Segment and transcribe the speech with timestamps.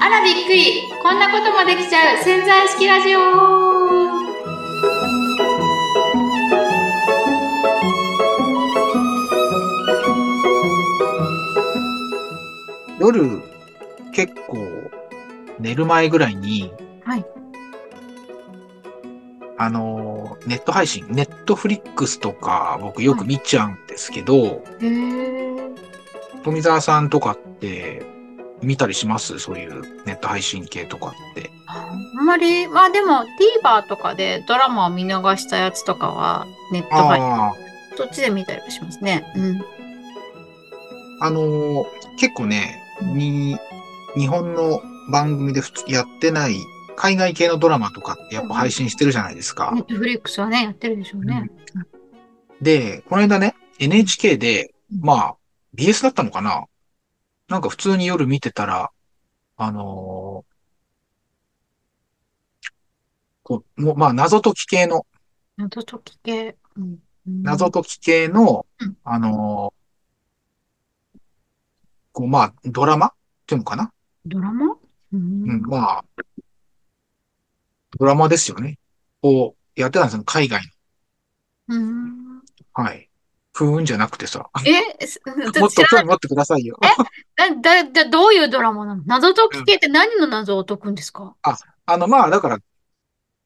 [0.00, 0.82] あらびっくり。
[1.02, 2.22] こんなこともできちゃう。
[2.22, 3.18] 潜在意識ラジオ。
[13.00, 13.40] 夜、
[14.12, 14.58] 結構、
[15.58, 16.70] 寝る前ぐらいに、
[17.04, 17.24] はい。
[19.56, 20.07] あの、
[20.48, 24.64] ネット配信、ネットフリックスとか僕よく見ちゃうんですけど。
[26.44, 28.06] 富澤さんとかって
[28.62, 29.38] 見たりします？
[29.38, 31.50] そういうネット配信系とかって。
[31.66, 31.92] あ
[32.22, 33.24] んまり、まあでも
[33.62, 39.24] TVer とかでドラマを見逃したやつとかはネット配信、そっちで見たりはしますね。
[39.36, 39.60] うん。
[41.20, 41.86] あの、
[42.18, 43.58] 結構ね、に、
[44.16, 46.56] 日本の番組でやってない
[46.98, 49.70] 海外系のドラマとかってやっぱ配信してるじゃないですか。
[49.72, 51.48] ネットフリックスはね、やってるでしょうね。
[52.60, 55.36] で、この間ね、NHK で、まあ、
[55.76, 56.64] BS だったのかな？
[57.48, 58.90] なんか普通に夜見てたら、
[59.56, 60.48] あのー
[63.44, 65.06] こう、もうまあ、謎解き系の、
[65.56, 66.56] 謎解き系。
[66.76, 66.84] うん。
[66.84, 71.18] うん謎解き系の、うんあのー
[72.12, 73.10] こう、まあ、ドラマっ
[73.46, 73.92] ていうのかな？
[74.26, 74.72] ドラマ？
[74.72, 74.78] う
[75.12, 75.62] うん、ん。
[75.62, 76.04] まあ、
[77.98, 78.78] ドラマですよね。
[79.22, 80.60] をやってたんですよ、海外
[81.68, 82.34] うん。
[82.36, 82.42] の。
[82.74, 83.08] はい。
[83.54, 84.48] ふーんじゃなくてさ。
[85.00, 85.20] え、 す
[85.60, 86.78] もっと興味持ってくださいよ。
[87.36, 89.02] だ、 だ、だ、どういうドラマなの？
[89.06, 91.34] 謎解き系って何の謎を解くんですか？
[91.42, 92.58] あの、まあ、だから、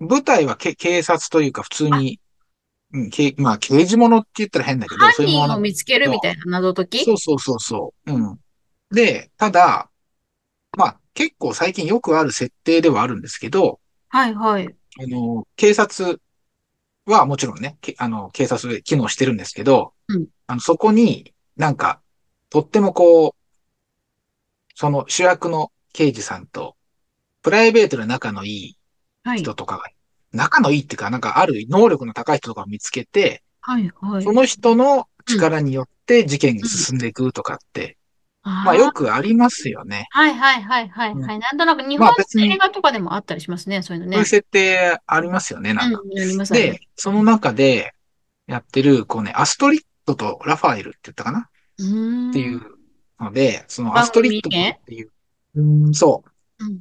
[0.00, 2.20] 舞台はけ警察というか、普通に、
[2.92, 5.24] うん、けまあ、刑事物って言ったら変だけど、犯。
[5.24, 7.04] 人を見つけるみたいな謎解き？
[7.04, 8.12] そうそうそうそう。
[8.12, 8.38] うん。
[8.90, 9.88] で、ただ、
[10.76, 13.80] まあ、結構最近よくある設定ではあるんですけど、
[14.12, 14.66] はいはい。
[14.66, 16.20] あの、警察
[17.06, 22.02] はもちろんね、けあの、警察で機能してるんですけど、うんあの、そこになんか、
[22.50, 23.34] とってもこう、
[24.74, 26.76] その主役の刑事さんと、
[27.40, 28.76] プライベートで仲のいい
[29.24, 29.38] はい。
[29.38, 29.84] 人とかが、
[30.32, 34.22] 仲のいいっていうか、なんかある能力の高い人とかを見つけて、はいはい。
[34.22, 37.96] その人の力によって事件が進んでいくとかって、
[38.44, 40.06] まあよくありますよね。
[40.10, 41.38] はいはいはいはいはい。
[41.38, 44.26] なんとなく日本の映画とかでもあったりしますね、そういうのねそういう。
[44.26, 46.00] 設定ありますよね、なんか。
[46.00, 47.94] うん、で、その中で
[48.46, 51.38] やってる、こうね、アストリッドとラファエルって言ったかな？
[51.40, 52.62] っていう
[53.20, 54.50] ので、そのアストリッドっ
[54.86, 55.10] ていう、
[55.54, 56.24] うんそ
[56.58, 56.64] う。
[56.64, 56.80] うん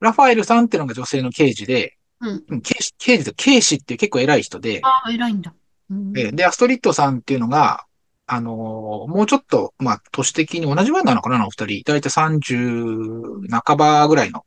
[0.00, 2.44] ラファエルさんっていうのが女性の刑事で、うん。
[2.48, 5.54] うん刑事、刑事と警視っていう結構偉い人で、ああ、偉いんだ。
[5.90, 7.86] うんえーで、アストリッドさんっていうのが、
[8.26, 11.82] あのーもうちょっと、まあ、年的に同じぐらいなのかな、お二人。
[11.84, 14.44] だいたい30半ばぐらいの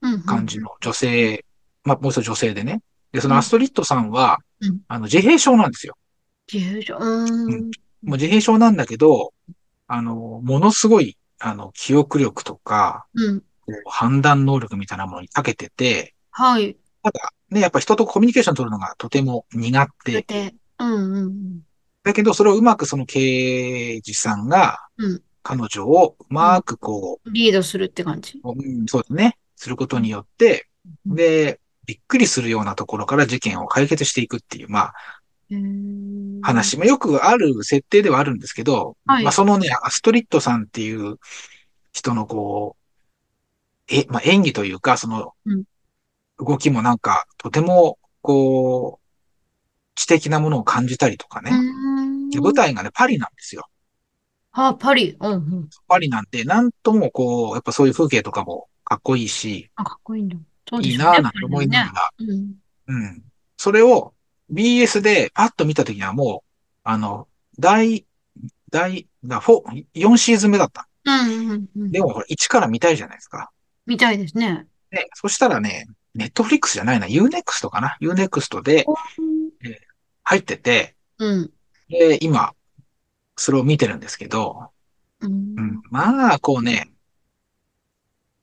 [0.00, 1.44] うん感じの女性、
[1.84, 2.80] まあ、もう一度女性でね。
[3.12, 5.96] で、そのアストリッドさんは、うんあの、自閉症なんですよ。
[6.46, 6.96] 重症。
[6.96, 7.70] うーん。
[8.02, 9.32] もう自閉症なんだけど、
[9.86, 13.42] あの、ものすごい、あの、記憶力とか、うん。
[13.86, 16.76] 判断能力みたいなものに長けてて、はい。
[17.02, 20.22] ただ、ね、やっぱ人とコミュニケーション取るのがとても苦手。
[20.22, 21.60] で、うんうんうん。
[22.08, 28.38] だけど、それをうまくその刑事さんが、うん彼女をうまくこリードするって感じ？
[28.44, 30.68] う、うんそうですね、することによって、
[31.06, 34.94] うんで、びっくりするようなところから事件を解決していくっていう、まあ、
[36.42, 36.76] 話。
[36.76, 41.16] まあ、よくある設定ではあるんですけど、はいまあ、そのね、アストリッドさんっていう
[41.92, 42.76] 人のこ
[43.88, 45.64] う、え、まあ、演技というか、そのうん、
[46.38, 49.04] 動きもなんか、とても、こう、
[49.94, 51.52] 知的なものを感じたりとかうね。
[52.28, 53.68] ーんで舞台がね、パリなんですよ。
[54.52, 55.16] あ、パリ。
[55.20, 55.68] うんうん。
[55.86, 60.36] パリなんて、なんともこう、やっぱそういう風景とかもかっこいいし、あ、かっこいいんだ。
[60.68, 62.44] そうでいいなぁなんて思いながら、パリね
[62.88, 63.22] うん。
[63.56, 64.14] それを
[64.52, 66.48] BS でパッと見たときにはもう、
[66.84, 67.28] あの、
[67.58, 68.06] 第、
[68.70, 70.88] 第、だ4、4シーズン目だった。
[71.04, 71.20] うん。
[71.20, 71.90] うんうんうん。
[71.90, 73.50] でも、これ1から見たいじゃないですか。
[73.86, 74.66] みたいですね。
[74.90, 78.86] で、そしたらね、ネットフリックスじゃないな、Unext かな ?Unext で
[80.24, 81.50] 入ってて、うん。
[81.88, 82.52] で、今、
[83.36, 84.70] それを見てるんですけど、
[85.20, 86.90] うんうん、まあ、こうね、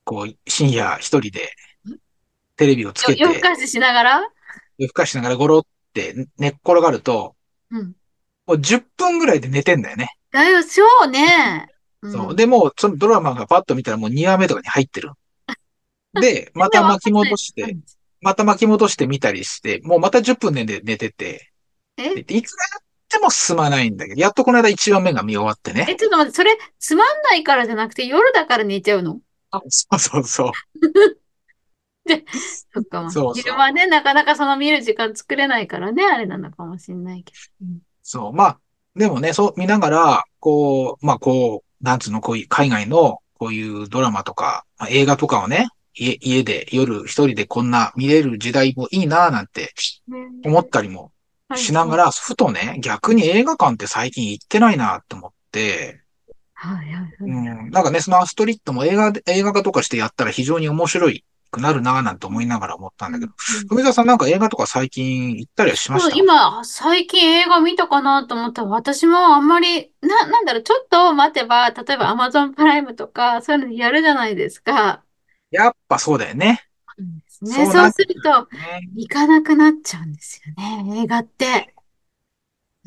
[0.03, 1.51] こう、深夜一人で、
[2.57, 4.29] テレビをつけて、夜更かししながら？
[4.77, 7.35] 夜更かしながらゴロって寝っ転がると、
[7.71, 7.95] うん。
[8.47, 10.09] もう10分ぐらいで寝てんだよね。
[10.31, 11.69] だよ、そうね。
[12.05, 12.35] んそう。
[12.35, 15.11] で、もう、そのドラマがパッと見たらもう2話目とかに入ってる。
[16.21, 17.77] で、また巻き戻して、
[18.21, 21.51] また巻き戻して見たりして、もうまた10分で寝てて、
[21.97, 22.23] え？
[22.23, 22.55] でいつ
[23.15, 25.85] ても進まないんだけど、やっとこの間1話目が見終わってね。
[25.89, 29.19] え、ちょっと待って、それ、つまんないからじゃなくて、夜だから寝ちゃうの？
[29.69, 30.51] そうそうそう。
[32.73, 37.65] そっか、まあそうそう昼間ね、なかなかその見る時間作れないからね、あれなのかもしれないけど。
[37.67, 38.33] うんそう。
[38.33, 38.59] まあ、
[38.95, 49.73] でもね、そう見ながら、こう、まあこう、なんつうの、こういう海外のこういうドラマとか、まあ、映画とかをね、家家で夜一人でこんな見れる時代もいいなぁなんて
[50.43, 51.11] 思ったりも
[51.55, 56.01] しながら、ふとね、逆に映画館って最近行ってないなって思って、
[56.53, 57.11] はいはいはい。
[57.19, 63.31] うん、なんかね、そのアストリッドも映画で、映画化とかしてやったら非常に面白いくなるなぁなんて思いながら思ったんだけど、
[63.69, 75.03] 富澤さんなんか映画とか最近行ったりはしまそうした今、最近映画見たかなと思ったら、私もあんまり、な、なんだろう、ちょっと待てば、例えば Amazon プライムとか、そういうのやるじゃないですか。
[75.51, 76.65] やっぱそうだよね。
[77.45, 80.53] ね、そうなそうすると、ね行かなくなっちゃうんですよ
[80.85, 81.73] ね、映画って。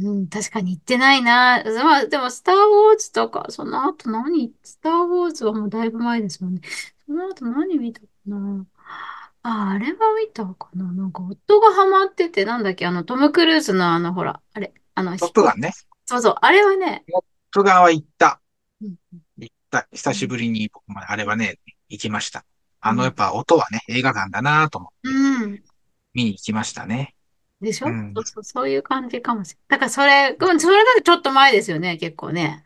[0.00, 1.62] うん、確かに行ってないな。
[1.82, 4.52] まあ、でも、スター・ウォーズとか、その後何？
[4.62, 6.60] スター・ウォーズはもうだいぶ前ですもんね。
[7.04, 8.64] その後何見たかな？
[9.42, 10.84] あ、あれは見たかな？
[10.92, 15.72] なんか、夫がハマってて、なんだっけ、あの、トム・クルーズのあの、ほら、あれ、あの、トップガンね。
[16.06, 18.40] そうそう、あれはね、トップガンは行った。
[18.80, 18.94] うん
[19.36, 19.88] 行った。
[19.92, 21.58] 久しぶりに僕もあれはね、
[21.88, 22.44] 行きました。
[22.80, 25.62] あの、うんやっぱ音はね、映画館だなと思ってうん。
[26.14, 27.14] 見に行きましたね。
[27.60, 29.78] でしょ、うんそうそう、そういう感じかもしれない。
[29.78, 32.64] だからそれ、うん、それだとちょっと前ですよね、結構ね。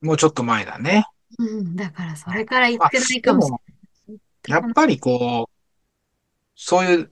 [0.00, 1.04] もうちょっと前だね。
[1.38, 3.56] うん、だからそれから行ってないかもしれ
[4.14, 4.20] ない。
[4.48, 5.54] やっぱりこう、
[6.54, 7.10] そういう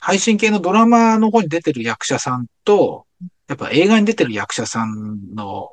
[0.00, 3.06] 配信系のドラマの方に出てる役者さんと、
[3.48, 5.72] やっぱ映画に出てる役者さんの、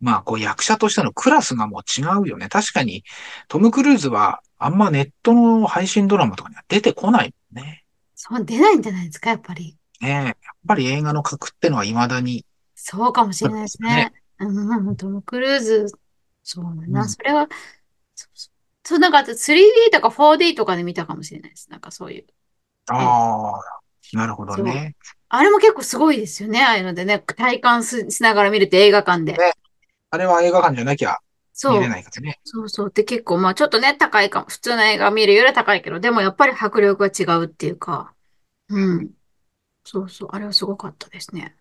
[0.00, 2.48] まあこう役者としてのクラスがもう違うよね。
[2.48, 3.02] 確かに
[3.48, 7.84] トム・クルーズはあんまネットの配信ドラマとかには出てこないもんね。
[8.14, 9.76] そう、出ないんじゃないですか、やっぱり。
[10.00, 10.34] ねえやっ
[10.66, 12.44] ぱり映画の格ってのは未だに、
[12.74, 14.12] そうかもしれないですね。
[14.38, 15.86] うん、トム・クルーズ、
[16.42, 17.48] そうだな、うんそれは、
[18.14, 18.52] そうそう。
[18.84, 21.68] そう、なんかあと 3D とか 4D とかで見たかもしれないです。
[21.70, 22.26] なんかそういう。
[22.86, 24.96] ああ、なるほどね。
[25.28, 29.32] あれも結構すごいですよね、ああいうのでね、体感ししながら見るって映画館で。
[29.32, 29.52] ね
[30.10, 31.18] あれは映画館じゃなきゃ
[31.66, 31.88] 見れ。
[31.88, 32.40] ないからね。
[32.44, 32.90] そうそう。
[32.92, 34.46] で、結構、まあちょっとね、高いかも。
[34.48, 38.14] 普通の映画見るよりは高いけど、でもやっぱり迫力が違うっていうか、
[38.68, 39.10] うん。
[39.84, 40.28] そうそう。
[40.32, 41.56] あれはすごかったですね。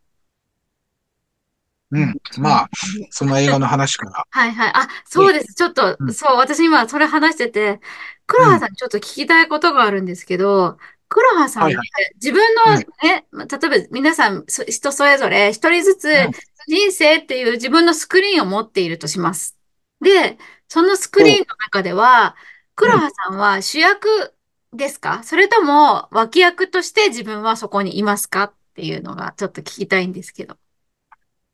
[1.91, 2.15] うん。
[2.39, 2.69] まあ、
[3.09, 4.25] その映画の話から。
[4.29, 4.71] はいはい。
[4.75, 5.53] あ、そうです。
[5.53, 7.79] ちょっと、うんそう、私今それ話してて、
[8.25, 10.77] 黒羽さんにちょっと聞きたいことがあるんですけど、
[11.09, 16.31] 黒羽さんってはい自分のね、まあ例えば皆さんそ人それぞれ一人ずつうん
[16.69, 19.56] 人生っていう自分のスクリーンを持っているとします。
[20.01, 22.35] で、そのスクリーンの中では、
[22.75, 24.33] 黒羽さんは主役
[24.73, 25.23] ですか？
[25.23, 30.57] それとも脇役として自分はそこにいますかっていうのがちょっと聞きたいんですけど。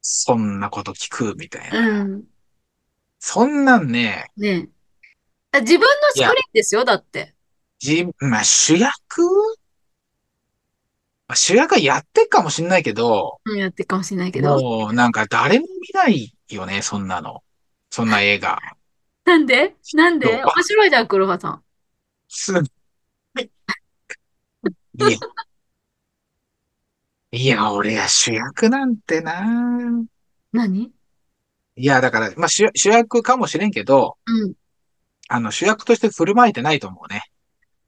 [0.01, 1.79] そんなこと聞くみたいな。
[1.79, 2.23] うん。
[3.19, 4.67] そんなんね、ね
[5.53, 5.61] え。
[5.61, 7.33] 自分のスクリーンですよ、だって。
[7.79, 9.21] じ、まあ主役？
[11.27, 14.59] まあ主役はやってっかもしんないけど、うん、やってるかもしれないけど。
[14.59, 17.41] もうなんか誰も見ないよね、そんなの。
[17.93, 18.57] そんな映画。
[19.23, 19.75] なんで？
[19.93, 20.43] なんで？
[20.43, 21.63] 面白いじゃん、黒羽さん。
[22.27, 22.55] すっ
[24.97, 25.13] ごい。
[25.13, 25.19] いや。
[27.33, 29.43] いや、俺は主役なんてな。
[30.51, 30.91] 何？
[31.75, 34.53] いや、だから、まあ主主役かもしれんけど、うん。
[35.27, 37.21] あの主役として振る舞えてないと思うね。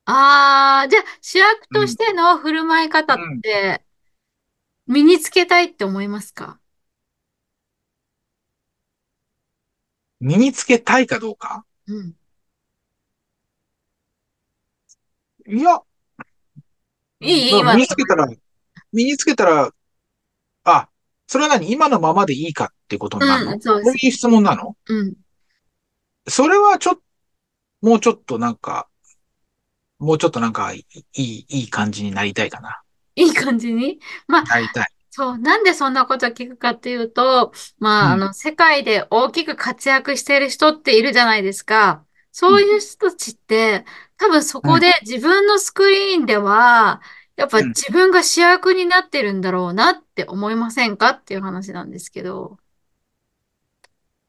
[0.06, 3.84] あー、じゃあ主役としての振る舞い方って
[4.86, 6.60] 身につけたいって思いますか？
[10.20, 11.66] 身につけたいかどうか？
[11.88, 12.16] うん。
[15.48, 15.80] いや、
[17.20, 18.28] いい今まあ身につけたら、
[18.92, 19.72] 身につけたら、
[20.64, 20.90] あ、
[21.28, 21.72] それは何？
[21.72, 24.76] 今のままでいいかってことになるの、うんそういう質問なの？
[24.88, 25.14] うん。
[26.28, 27.02] それはちょっと、
[27.82, 28.88] もうちょっとなんか、
[30.00, 32.82] もうちょっとなんかいい、いい感じになりたいかな。
[33.16, 34.00] いい感じに？
[34.28, 34.88] まあ、なりたい。
[35.16, 38.24] そう、なんでそんなことを聞くかっていうと、まあ、うん。
[38.24, 42.04] あの、世界で大きく活躍している人っているじゃないですか。
[42.34, 43.86] そういう人たちって、
[44.18, 47.02] 多分そこで自分のスクリーンでは、
[47.38, 47.68] やっぱうん。
[47.70, 52.58] 自分が主役になってるんだろうなって思いませんかっていう話なんですけど。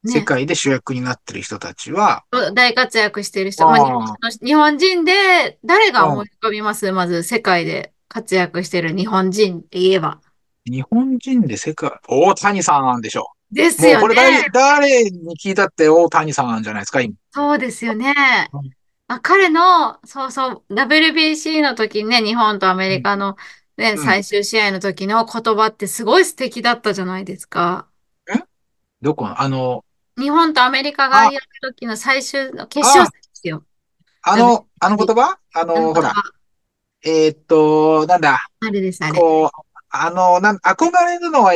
[0.03, 6.89] ね、世界で主役になってる人たちは、大活躍している人、まあ、日本人で誰が思い浮かびます？
[6.93, 10.21] まず世界で活躍している日本人って言えば。
[10.69, 13.27] 日本人で世界、大谷さんでしょ。
[13.51, 14.01] ですもうよね。
[14.01, 17.15] これ誰、誰に聞いたって大谷さんじゃないですか、今。
[17.31, 18.13] そうですよね
[18.53, 18.69] うん。
[19.07, 23.37] あ、彼の、そうそう、WBC の時にね、日本とアメリカの
[23.77, 27.87] ね、うん最終試合の時の言葉ってすごい素敵だったじゃないですか。
[29.01, 29.27] どこ？
[29.27, 29.85] のあの、
[30.17, 33.63] 日本とアメリカがやる時の最終の決勝戦ですよ。
[34.23, 35.37] あの、あの言葉？
[35.53, 36.11] ああのの、ほら
[37.03, 39.19] えーっと、なんだ、あれです、あれ。
[39.19, 39.49] こう、
[39.89, 41.53] あの、なん、憧れるのは、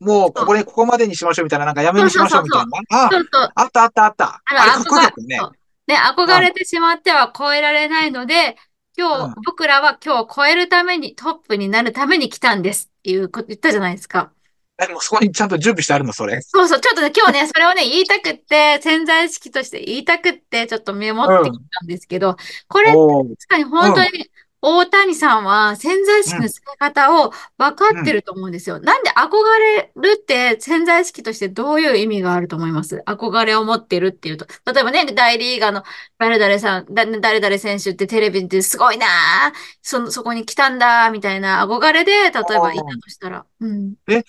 [0.00, 2.18] もうここでここまでにしましょうみたいな、なんかやめにし。
[2.18, 3.06] ましょうみたいな。
[3.06, 3.50] あ、そうそう。
[3.54, 4.42] あったあったあった。
[4.44, 5.40] あれかっこよかったよね。
[5.86, 8.56] ね、憧れてしまっては超えられないので、
[8.96, 9.34] 今日、うん。
[9.44, 14.30] 僕らは今日超えるために、トップになるために来たんですっていうこと言ったじゃないですか。
[14.76, 16.40] でもそこにちゃんと準備してあるの、それ。
[16.42, 21.68] そうそう、ちょっとね、今日ね、それをね、言いたくって、 潜在意識として言いたくって、ちょっとメモってきうん。
[21.68, 22.36] たんですけど、
[22.68, 23.28] これ、おー。
[23.36, 23.70] 確かにうん。
[23.70, 24.30] 本当に、
[24.66, 26.48] 大谷さんは潜在意識のうん。
[26.48, 28.00] 使い方を分かうん。
[28.00, 28.80] ってると思うんですよ。
[28.80, 33.02] なんで憧れるって潜在意識としてどういう意味があると思います？
[33.06, 34.46] 憧れを持ってるっていうと。
[34.72, 35.82] 例えばね、大リーガーの
[36.18, 39.52] 誰々さん、だ誰々選手ってテレビですごいなあ
[39.82, 42.84] その、そこに来たんだ、みたいな憧れで、例えばいた。
[42.84, 43.44] としたら。
[43.60, 43.94] うん。
[44.08, 44.24] え、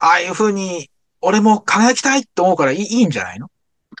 [0.00, 0.90] ああいうふうに、
[1.20, 3.50] 俺も輝きたいって思うからいい、いいんじゃないの？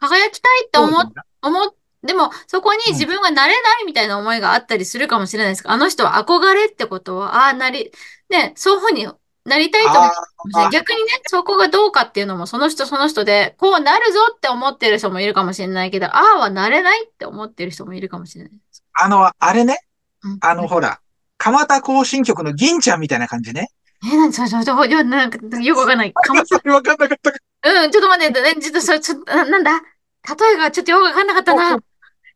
[0.00, 1.74] 輝きたいって思っ、そうじゃない思っ、
[2.06, 2.92] でも、そこにうん。
[2.94, 7.92] 自分がなれないみたいな思いがあったりするかもしれないですあの人は憧れってことは、ああ、なり、
[8.30, 9.06] ね、そういうふうに
[9.44, 18.82] なりたいと思う逆にね、そこがどうかっていうのも、その人その人で、こうなるぞって思ってる人もいるかもしれないけど、ああはなれないって思ってる人もいるかもしれないです。
[18.94, 19.78] あの、あれね？
[20.24, 20.38] うん。
[20.40, 21.00] あの、ほら、
[21.38, 23.68] 蒲田行進曲の銀ちゃんみたいな感じね？
[24.04, 26.12] え、なんでそれ、それ、なんか、よくわかんない。
[26.12, 29.70] かま、それ分かんなかったかうん、ちょっと待って、ねちょっと、それ、ちょっと、な、なんだ？
[29.72, 31.70] 例えがちょっとよくわかんなかったら。
[31.70, 31.78] な。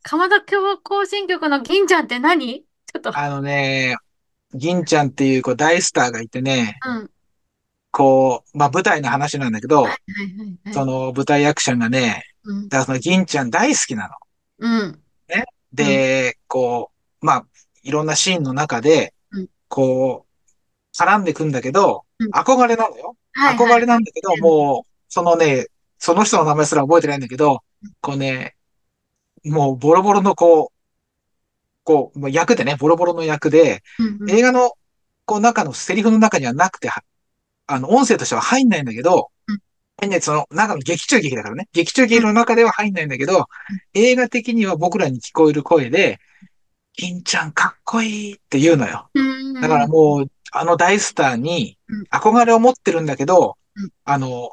[0.03, 2.61] 鎌田行進曲の銀ちゃんって何？
[2.61, 3.97] ちょっと、あのね、
[4.55, 7.11] 銀ちゃんっていうこう大スターがいてね、うん。
[7.93, 10.75] こう、まあ舞台の話なんだけど、はいはいはいはい。
[10.75, 12.69] その舞台役者がね、うん。
[12.69, 14.15] だからその銀ちゃん大好きなの。
[14.59, 14.93] うん。
[15.29, 15.37] ね。
[15.37, 15.45] うん。
[15.77, 16.91] で、こ
[17.23, 17.47] う、まあ、
[17.83, 19.49] いろんなシーンの中で、うん。
[19.69, 22.31] こう、絡んでくんだけど、うん。
[22.31, 23.17] 憧れなのよ。
[23.37, 23.81] 憧はいはい。
[23.81, 25.67] れなんだけど、もう、そのね、
[25.99, 27.63] その人の名前すら覚えてないんだけど、
[28.01, 28.55] こうね、
[29.45, 30.81] もうボロボロのこう、
[31.85, 34.19] こう、役でね、ボロボロの役で、うん。
[34.21, 34.31] うん。
[34.31, 34.73] 映画の、
[35.25, 37.03] こう、中のセリフの中にはなくて、は
[37.67, 41.69] あの、音声としては入んないんだけど、うんね、その、中の劇中劇だからね。
[41.73, 43.47] 劇中劇の中では入んないんだけど、
[43.93, 46.19] 映画的には僕らに聞こえる声で、
[46.95, 49.11] 金ちゃんかっこいいって言うのよ。
[49.15, 49.91] うだからん。
[49.91, 52.05] もう、あの大スターにうん。
[52.11, 53.91] 憧れを持ってるんだけど、うん。
[54.05, 54.53] あの、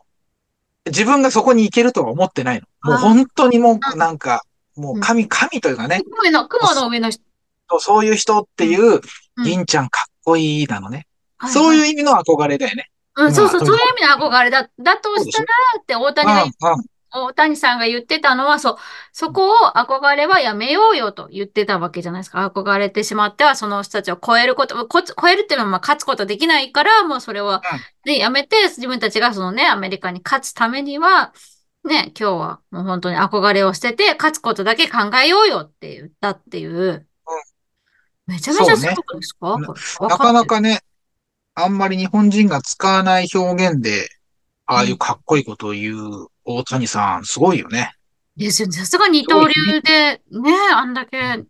[0.86, 2.68] 自分がそこに行けるとは思ってないの。
[2.84, 4.44] もうあ本当にもあ、うなんか、
[4.78, 5.02] もううん。
[5.02, 7.22] 神、神というかね、雲の、雲の上の人。
[7.80, 8.72] そういう人ってうん。
[8.72, 9.02] いう、
[9.38, 9.44] うん。
[9.44, 11.08] 銀ちゃんかっこいいなのね。
[11.52, 12.90] そうはいう意味の憧れだよね。
[13.16, 13.68] うん、そう今、そう。
[13.68, 15.46] そういう意味の憧れだ、だとしたら
[15.82, 18.78] って大うん、谷がうん、大谷さんが言ってたのは、そう、
[19.12, 22.46] そこを憧れはやめようよと言ってたわけじゃないですか。
[22.48, 27.62] 憧れてしまっては、その人たちを超えること、こ超えるっていうのはまあ勝つことできないから、もうそれは、
[28.06, 31.34] ね、やめて、自分たちがそのね、アメリカに勝つためには、
[31.88, 37.08] ね、今日はもう本当に憧れを捨てて、勝つことだけ考えようよって言ったっていう、うん、
[38.28, 38.78] めちゃめちゃ。
[38.78, 39.58] すごくですか？
[39.58, 39.80] な、これ。
[40.00, 40.82] わなかなかね、
[41.56, 44.10] あんまり日本人が使わない表現で、
[44.66, 44.98] ああいううん。
[44.98, 47.94] かっこいいことを言う大谷さん、すごいよね。
[48.36, 48.74] ですよね。
[48.76, 51.44] さすが二刀流で、ね、あんだけ、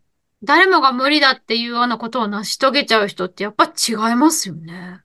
[0.44, 5.02] 誰もが無理だっていうようなことを成し遂げちゃう人ってやっぱ違いますよね。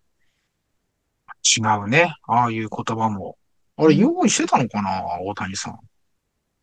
[1.57, 2.15] 違うね。
[2.29, 3.37] ああいう言葉も。
[3.85, 4.01] あれ、うん。
[4.01, 5.79] 用意してたのかな大谷さん。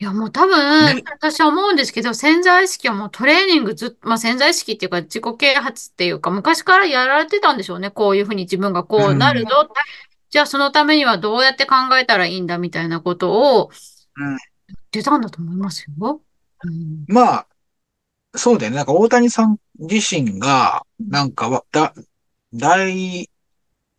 [0.02, 1.04] いや、もう多分、ね。
[1.12, 7.92] 私は思うんですけど、潜在意識はもうトレーニングずっと、まあ潜在意識っていうか自己啓発っていうか、昔からやられてたんでしょうね。
[7.92, 9.46] こういうふうに自分がうこうなるん。
[9.46, 9.70] ぞ。
[10.30, 13.72] じゃあそのためにはどうやって考えたらいいんだみたいなことを
[14.16, 14.28] うん。
[14.28, 16.22] 言ってたんだと思いますよ。
[16.64, 17.06] うん。
[17.08, 17.48] まあ、
[18.36, 18.78] そうだよね。
[18.78, 21.94] なんか大谷さん自身が、うんなんかわ、だ、
[22.54, 23.30] 大リ、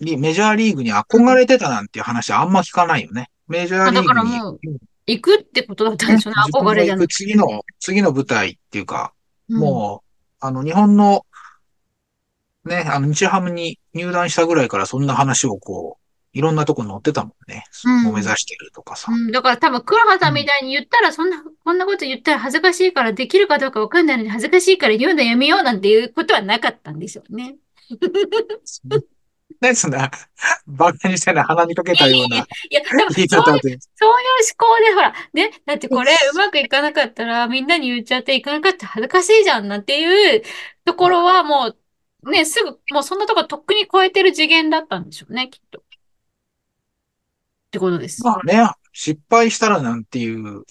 [0.00, 3.30] メジャーリーグにうん憧れてたなんていう話あんま聞かないよね。
[3.48, 4.60] メジャーリーグに、からもう、
[5.06, 6.40] 行くってことだったんでね、しょうね。
[6.52, 7.14] 憧れじゃなくて。
[7.14, 9.12] 次の、次の舞台っていうか、
[9.48, 9.60] うん。
[9.60, 11.26] もう、あの、日本の
[12.64, 16.00] ね、あの、日ハムに入団したぐらいからそんな話をこう、
[16.32, 17.64] いろんなとこ載ってたもんね。
[17.84, 18.02] うん。
[18.04, 19.10] もう目指してるとかさ。
[19.10, 19.32] うん。
[19.32, 20.20] だから多分、黒羽うん。
[20.20, 27.56] さんみたいに言ったら、そんな、こんなこと言ったら恥ずかしいから、できるかどうかわかんないのに恥ずかしいから言うのやめようなんていうことはなかったんでしょうね。
[29.60, 30.10] ね、そんな、
[30.66, 33.60] バカにしてない鼻にかけたようないや、多分、言いそういう、方で。
[33.60, 40.42] そういう思考で、ほら、ね、だってこれうまくいかなかったら、みんなに言っちゃっていかなかったら恥ずかしいじゃんなんていう
[40.84, 41.74] ところはも
[42.22, 45.80] う、ね、すぐ、もうそんなところとっくに超えてる次元だったんでしょうね、きっと。
[45.80, 45.82] っ
[47.70, 48.24] てことです。
[48.24, 50.64] まあね、失敗したらなんていう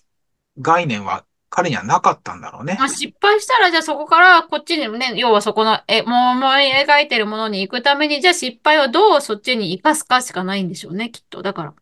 [0.60, 2.78] 概念は彼にはなかったんだろうね。
[2.78, 11.42] まあ、失敗したら、じゃあそこからこっちにもね、要はそこの、え、もう思い描いてるものに行くために、じゃあ失敗をどうそっちに生かすかしかないんでしょうね、きっと。
[11.42, 11.74] だから。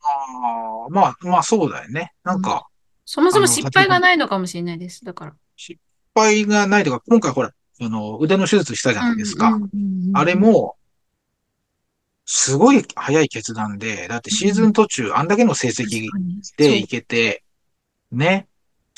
[0.00, 2.12] ああ、まあ、まあそうだよね。
[2.24, 2.66] なうんんか、
[3.04, 5.04] そもそもあの、先ほど、失敗がないのかもしれないです。
[5.04, 5.36] だから。
[5.56, 5.78] 失
[6.14, 9.48] 敗がないとか、今回ほら、あの、腕の手術したじゃうん、ないですか。
[9.50, 10.40] うん、うん、あれうん。
[10.40, 10.76] も、
[12.26, 16.12] すごい早い決断で、だってシーズン途中、あんだけの成績。
[16.56, 16.88] でいそう。
[16.88, 17.42] けて、
[18.12, 18.48] ね、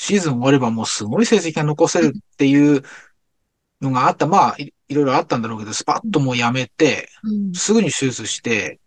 [0.01, 2.81] シーズン終わればもうすごい成績が残せるっていう
[3.81, 4.25] のがあった。
[4.25, 7.53] まあ、いいろいろあったんだろうけど、スパッともうやめて、うん。
[7.53, 8.79] すぐに手術して、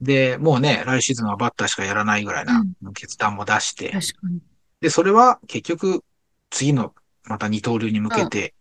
[0.00, 2.94] で、もうね、来シーズンはバッターしかやらないぐらいなうん。
[2.94, 3.92] 決断も出して。
[4.80, 6.02] で、それは結局、
[6.48, 8.24] 次のまた二刀流に向うん。
[8.24, 8.54] けて、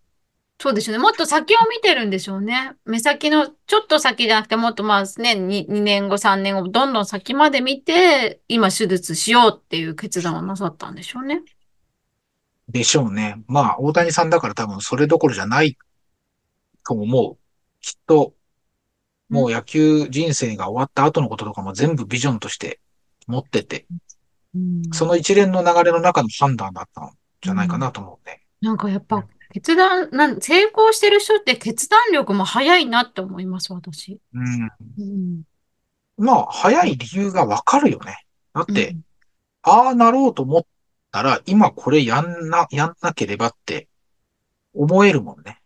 [0.59, 1.01] そうですよね。
[1.01, 2.73] もっと先を見てるんでしょうね。
[2.83, 11.43] 目先の、ちょっと先じゃなくて、もっとまあね、2、2年後、3年後、どんどん先まで見て、今手術しようっていう決断をなさったんでしょうね。
[12.69, 13.41] でしょうね。
[13.47, 15.77] まあ、大谷さんだから多分それどころじゃない
[16.85, 17.37] と思う。
[17.81, 18.33] きっと、
[19.29, 19.35] うん。
[19.37, 22.79] もう野球人生が終わった後のこととかも全部ビジョンとして
[23.27, 23.87] 持ってて、
[24.55, 24.81] うん。
[24.91, 28.41] その一連の流れの中の判断だったんじゃないかうんなと思うね。
[28.61, 34.19] なんかやっぱ、決断、なん、成功してる人って決断力も早いなって思います、私。
[34.33, 34.71] うん。
[34.97, 35.43] うん。
[36.17, 38.25] まあ、早い理由がわかるよね。
[38.53, 39.01] だって、うん。
[39.61, 40.65] ああなろうと思っ
[41.11, 43.87] たら、今これやんな、やんなければって
[44.73, 45.61] 思えるもんね。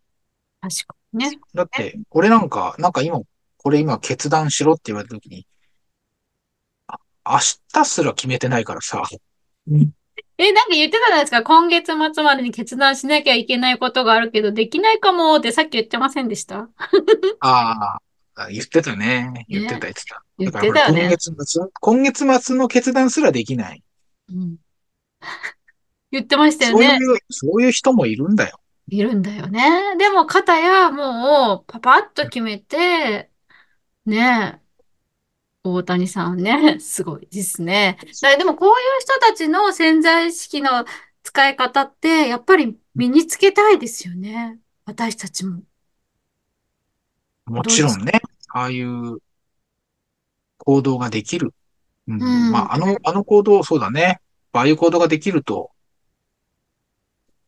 [0.62, 1.40] 確かにね。
[1.54, 3.20] だって、俺なんか、なんか今、
[3.58, 5.46] これ今決断しろって言われた時に、
[7.26, 7.38] 明
[7.74, 9.04] 日すら決めてないからさ。
[9.70, 9.92] うん
[10.38, 11.44] え、なんか言ってたじゃないですか。
[11.44, 16.68] 今月末までに決断しなきゃいけないことがあるけど、できないかもってさっき言ってませんでした？
[17.42, 18.00] あ
[18.36, 19.46] あ、言ってたね。
[19.48, 19.80] 言ってた、ね。
[19.82, 20.24] 言ってた。
[20.40, 21.10] 言っだから今。
[21.10, 23.84] 月末、今月末の決断すらできない。
[24.30, 24.56] うん。
[26.12, 27.00] 言ってましたよね。
[27.00, 28.60] そういう、そういう人もいるんだよ。
[28.88, 29.96] いるんだよね。
[29.98, 33.30] でも、片やもう、パパッと決めて、
[34.06, 34.62] ね
[35.64, 37.98] 大谷さんね、 すごいですね。
[38.22, 40.86] だでもこういう人たちの潜在意識の
[41.24, 44.60] 使い方って、やっぱり身につけたいですよね。
[44.86, 45.62] 私たちも。
[47.46, 48.22] もちろんね、
[48.54, 49.20] ああいう
[50.58, 51.54] 行動ができる。
[52.08, 52.52] ううん。
[52.52, 52.64] まん。
[52.64, 54.20] あ、あの、あの行動、そうだね。
[54.54, 55.72] ああいう行動ができると、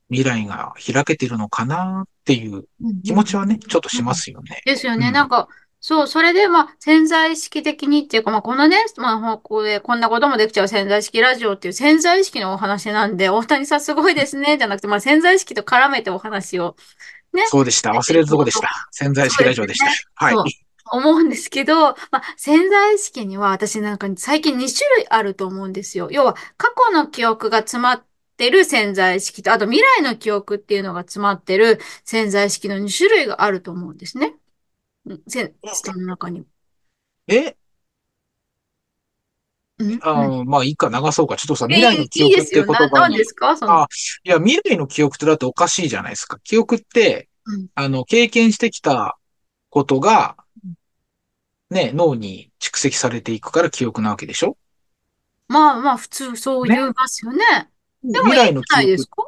[0.10, 2.65] 未来が開けてるのかなっていう
[3.04, 4.15] 気持ちはね、ちょっとしまうん。
[4.15, 4.62] すよね。
[4.65, 5.12] ですよね。
[5.12, 5.28] なうん。
[5.28, 5.47] んか、
[5.80, 16.75] そう、それで、まあ、潜在意識的にっていうか、まあ、このね、まあ、ここで、こんなこともできちゃう潜在意識ラジオっていう潜在意識のお話なんで、大谷さんすごいですね、じゃなくて、まあ、潜在意識と絡めてお話を
[17.34, 17.89] ね、そうでした。
[17.91, 18.69] 忘れるとこでした。
[18.91, 19.43] 潜在意識。
[19.43, 19.88] ラジオでした。
[20.15, 20.62] はい。
[20.91, 21.76] 思うんですけど、
[22.12, 26.10] まあ、潜在意識には私なんか最近2種類あると思うんですよ。
[26.12, 28.06] 要は過去の記憶が詰まっ
[28.38, 34.36] てる潜在意識と、あと未来の記憶っていうのが詰まってる潜在意識の2種類があると思うんですね。
[35.06, 36.46] うんせ人の中に。
[37.28, 37.56] え、
[39.80, 39.89] うん？
[40.00, 41.36] 何あーまあいいか、流そうか。
[41.36, 43.58] ちょっとさ、え、未来の記いい憶って言葉に、何ですか？
[43.58, 43.88] その、あ、
[44.24, 46.39] いや、未来の記憶ってだっておかしいじゃないですか。
[46.43, 47.67] 記憶って、うん。
[47.76, 49.17] あの、経験してきた
[49.69, 50.38] ことが、
[51.73, 54.57] ね、脳に蓄積されていくから記憶なわけでしょ？
[55.49, 56.75] まあまあ、普通そうね。
[56.75, 57.69] 言いますよね。
[58.03, 59.27] でも未来の記憶、ないですか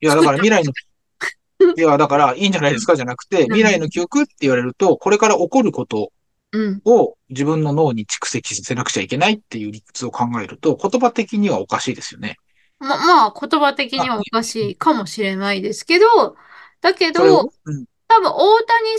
[0.00, 0.72] いや、だから未来の、
[1.76, 2.96] いや、だからいいんじゃないですか？
[2.96, 3.90] じゃなくて、未来のうん。
[3.90, 6.12] 記憶って言われると、これから起こること
[6.52, 6.80] うん。
[6.84, 12.36] を自分の脳に蓄積させなくちゃいけないっていう理屈を考えると、言葉的にはおかしいですよね。
[12.78, 16.36] ま、まあ、言葉的にあ、はおかしいかもしれないですけど、
[16.80, 18.98] だけど、うん、多分大谷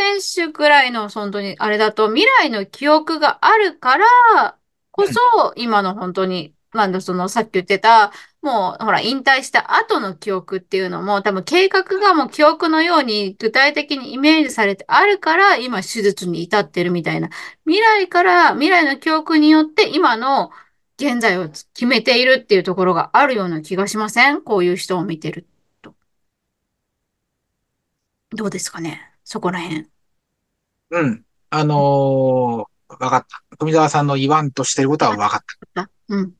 [0.00, 4.56] 選手くらいの、本当に、あれだと、未来の記憶があるから
[4.90, 17.28] こそ、今の本当に、なんだ、その、さっき言ってた、もう、ほら、引退した後の記憶っていうのも、多分計画がもう記憶のように具体的にイメージされてあるから、今、手術に至ってるみたいな。
[17.66, 20.50] 未来から、未来の記憶によって、今の
[20.96, 24.40] 現在を決めているっていうところがあるような気がしません？
[24.40, 25.46] こういう人を見てる
[25.82, 25.94] と。
[28.30, 29.02] どうですかね？
[29.24, 29.89] そこら辺。
[30.90, 31.24] うん。
[31.50, 33.56] あのーわかった。
[33.56, 35.40] 富澤さんの言わんとしてることはわかっ
[35.74, 35.82] た。
[35.82, 36.32] あうん。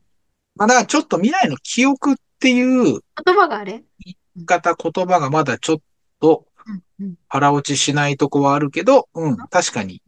[0.56, 3.00] まだちょっと未来の記憶っていう言
[3.34, 5.76] 葉があれ言いうん、方、言葉がまだちょっ
[6.20, 7.14] とうん、うん。
[7.28, 10.02] 腹落ちしないとこはあるけど、うん、確かに、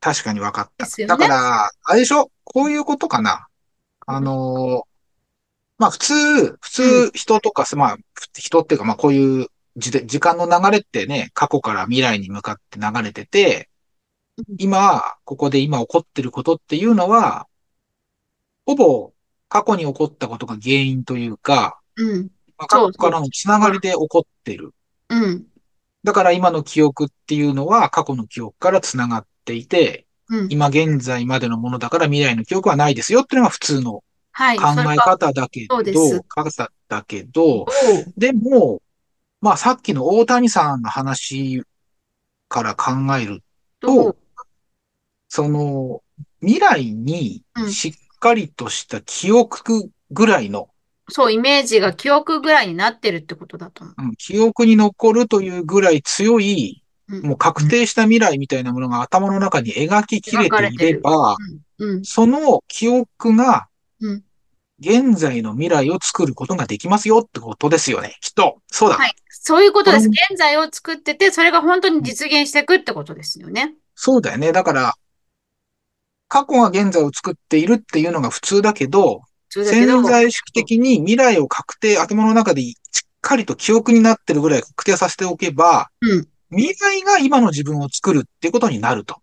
[0.00, 0.86] 確かにわかった。
[1.06, 1.28] だか。
[1.28, 2.30] ら、あれでしょ？
[2.42, 3.46] こういうことかな。
[4.06, 4.88] あのー
[5.78, 7.98] まあ普通、普うん、通人とか、まあ
[8.34, 13.68] 人っていうか、まあこういう時で時間の流れってね、過去から未来に向かって流れてて、
[14.38, 17.46] うん、今、ここで今起こってることっていうのは、
[18.64, 19.12] ほぼ
[19.48, 22.30] 過去に起こったことが原因というか、うん。
[22.58, 22.78] まあ、過。
[22.78, 24.72] 去からのつながりで起こってる。
[25.08, 25.46] うん、
[26.02, 30.48] だから今の記憶っていうのは過去の記憶からつながっていて、うん。
[30.50, 34.58] 今現在までのものだから未来の記憶はないですよっていうのが普通のはい。
[34.58, 36.20] 考え方だけど、そうです。
[36.20, 37.66] 考え方だけど、
[38.18, 38.82] でも、
[39.46, 41.62] まあさっきの大谷さんの話
[42.48, 43.44] から考える
[43.78, 44.16] と、
[45.28, 46.02] その、
[46.40, 47.72] 未来にうん。
[47.72, 50.68] しっかりとした記憶ぐらいの、
[51.08, 54.02] そう、イメージが記憶ぐらいになってるってことだと思う。
[54.02, 57.22] うん記憶に残るというぐらい強い、うん。
[57.24, 60.92] もう確定した未来みたいなものが頭の中に描きき描れていかれてる。
[60.94, 61.36] れば、
[61.78, 61.90] うん。
[61.90, 62.04] うん。
[62.04, 63.68] その記憶が
[64.00, 64.24] うん。
[64.78, 68.16] 現在の未来を作ることができますよってことですよね。
[68.20, 68.58] きっと。
[68.68, 68.96] そうだ。
[68.96, 69.14] はい。
[69.30, 70.08] そういうことです。
[70.08, 73.74] 現在を作ってて、それが本当にうん実現していくってことですよね。
[73.94, 74.52] そうだよね。
[74.52, 74.94] だから、
[76.28, 86.28] 過去が現在を作っているっていうのが普通だけど、潜在意識的に未来を確定、頭の中でしっかりと記憶になってるぐらい確定させておけば、うん。
[86.50, 89.16] 未来が今の自分を作るっていうことになると。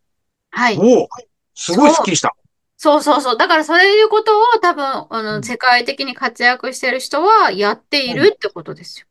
[0.52, 0.78] はい。
[0.78, 1.08] おお、
[1.56, 2.04] すごいスッ。
[2.04, 2.36] キリした。
[2.84, 3.38] そうそうそう。
[3.38, 9.08] だからそういうことを多分、あの、うん、世界的に活躍してる人はやっていうん、るってことですよ。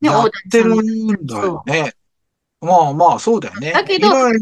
[0.00, 1.64] ね、やってるさんだよ。
[1.66, 1.92] ね。
[2.60, 3.72] まあまあ、そうだよね。
[3.72, 4.34] だけど、そう。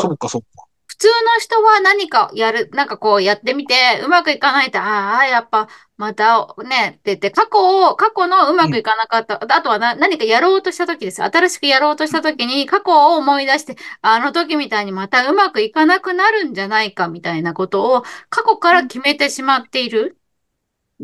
[0.00, 0.65] そうかそうか。
[0.98, 11.22] 普通の人は何かやる、なんかこうやってみて、うまくいかないと、ああ、やっぱ、またね、って言って、過去を、過去のうまうん、くいかなかった、あとはな何かやろうとした時です。
[11.22, 20.16] 新しくやろうとした時に、過去を思い出して、あの時みたいにまたうまくいかなくなるんじゃないかみたいなことを、過去から決めてしまっている。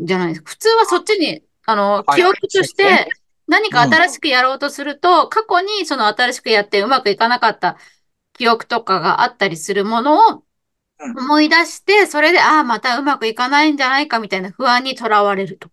[0.01, 0.49] んじゃないですか。
[0.49, 2.63] 普通はそっちに、あの、記憶と。
[2.63, 3.07] して、
[3.47, 7.77] 何かうん、新しくやろうとすると、過去にその新しくやってうまくいかなかった
[8.33, 10.43] 記憶とかがあったりするものを、
[10.99, 15.69] うん、思い出して、それで、ああ、またうまくいかないんじゃないかみたいな不安にとらわれると。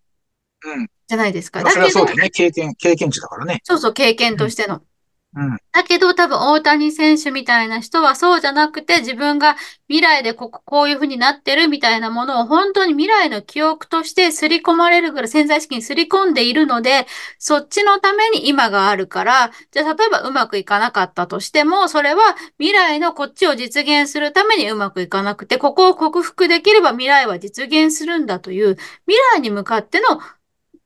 [0.63, 0.87] うん。
[1.07, 1.61] じゃないですか。
[1.61, 2.29] まあ、それはだけど、そうだよね。
[2.29, 3.63] 経験、経験値だからね。
[3.63, 4.85] そうそう、経験うん、としての。
[5.33, 9.55] うん、だけど多分大谷選手みたいな人はそうじゃなくて自分が
[9.87, 17.07] 未来でここ、こういう風になってるみたいなものを本当に未来の記憶として刷り込まれるぐらい潜在意識に刷り込んでいるので、
[17.39, 28.75] そっちのために今があるから、じゃあ例えばうまくいかなかったとしても、それは未来のこっちを実現するためにうまくいかなくて、ここを克服できれば未来は実現するんだという
[29.07, 30.19] 未来に向かっての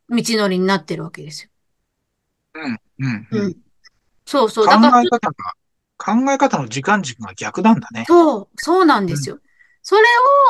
[0.10, 1.50] 道のりになってるわけですよ。
[2.54, 3.46] うん、うん、うん。
[3.46, 3.65] うん。
[4.26, 4.68] そうそう。
[4.68, 5.54] 考だからえ方が、
[5.98, 8.06] 考え方の時間軸が逆なんだね。
[8.08, 9.40] そう、そうなんうん、ですよ。
[9.82, 10.02] それ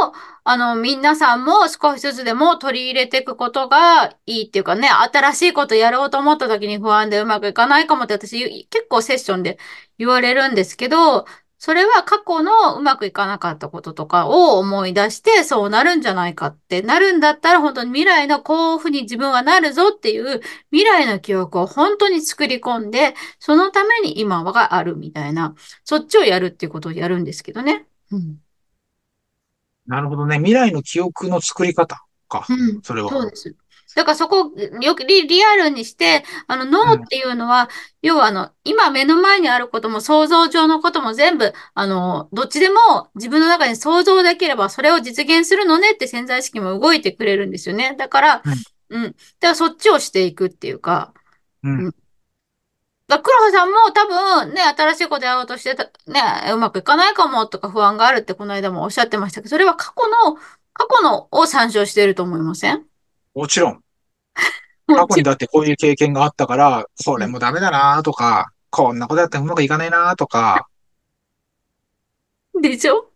[0.04, 9.58] を、あの、皆さんも少しずつでも取り入れていくことがいいっていうかね、新しいことやろうと思った時に不安でうまくいかないかもって私結構セッションで
[9.98, 11.26] 言われるんですけど、
[11.66, 25.56] それは過去のうまくいかなかったこととかを思い出してそうなるんじゃないかってなるんだったら本当に未来のこういうふうに自分はなるぞっていう未来の記憶を本当に作り込んで、そのために今があるみたいな。
[25.84, 27.88] そっちをやるっていうことをやるんですけどね。
[28.12, 28.38] うん。
[29.88, 30.38] なるほどね。
[30.38, 32.46] 未来の記憶の作り方か。
[32.48, 32.82] うん。
[32.84, 33.10] それは。
[33.10, 33.56] そうです。
[33.96, 37.70] だからそこをよくリ、リアルにして、あの脳うん、っていうのは、
[38.02, 47.96] 要はあの、今目の前にあることも想像上のことも全部、あの、どっちでも自分の中に想像できればそれを実現するのねって潜在意識も動いてくれるんですよね。
[47.98, 48.44] だから、
[48.90, 49.12] うん、うん。
[49.12, 51.14] だからそっちをしていくっていうか、
[51.64, 51.86] うん。
[51.86, 51.96] うん。
[53.08, 60.36] だから黒羽さんも多分ね、新しいことやろうとしてた、ね、うまくいかないかもとか不安があるってこの間もおっしゃってましたけど、それは過去の、
[60.74, 62.84] 過去のを参照していると思いません？
[63.36, 63.85] もちろん。
[64.88, 67.18] 過去にだってこういう経験があったから、こ。
[67.18, 70.68] れもダメだなとか、こんなことやってもうまくいかないなとか、
[72.62, 73.12] でしょ？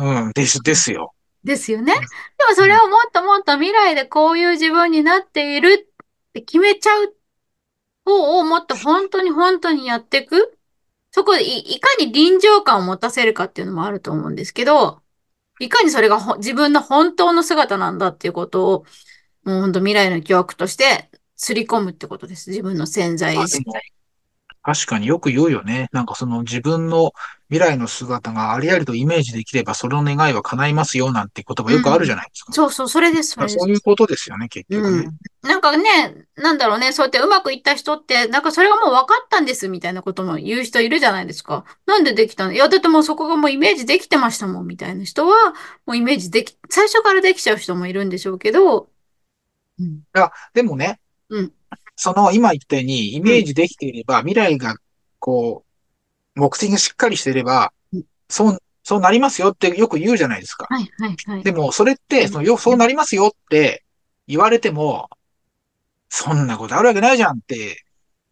[0.00, 1.12] うん、です、ですよ。
[1.44, 1.94] ですよね。
[1.94, 2.00] で
[2.48, 7.14] もそれうん、をもっともっと未来でこういう自分になっているって決めちゃう
[8.04, 10.58] 方をもっと本当に本当にやっていく。
[11.10, 15.02] そこでい、いかに臨場感を持たせるかっていうのもあると思うんですけど、
[15.60, 18.84] いかにそれがほ自分の本当の姿なんだっていうことを、
[19.48, 22.50] もう本当未来の記憶として刷り込むってことです。
[22.50, 23.66] 自分の潜在意識。
[23.66, 23.74] も、
[24.62, 25.88] 確かによく言うよね。
[25.92, 27.12] なんかその自分の
[27.48, 32.18] 未来の姿がありありとイメージできれば、その願いは叶いますよなんて言葉よくあるじゃうん。
[32.18, 32.52] ないですか。
[32.52, 33.58] そうそう、それです、それです。
[33.58, 34.88] そういうことですよね、結局ね。
[35.44, 35.48] うん。
[35.48, 41.64] なんかね、なんだろうね、そうやってうまくいった人って、なんかそれがもう分かったんですみたいなことも言う人いるじゃないですか。
[41.86, 42.52] なんでできたの？
[42.52, 45.54] いや、だってもうそこがもうイメージできてましたもんみたいな人は、
[45.86, 48.90] もうイメージでき、最初からできちゃう人もいるんでしょうけど、
[49.78, 50.02] うん、
[50.54, 51.52] でもね、うん、
[51.96, 54.76] その今言ったようにイうん、メージできていれば、未来が
[55.18, 55.64] こ
[56.36, 58.04] う、目的がしっかりしていれば、うん。
[58.28, 60.66] そう、そうなりますよってよく言うじゃないですか。
[60.70, 61.42] はい、はい、はい。
[61.42, 63.84] でも、それって、その、よ、そうなりますよって
[64.26, 65.10] 言われても、
[66.08, 67.84] そんなことあるわけないじゃんって